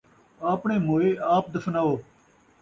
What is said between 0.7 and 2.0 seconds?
موئے آپ دفناؤ